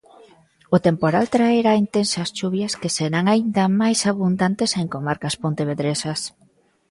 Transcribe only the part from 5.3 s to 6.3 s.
pontevedresas.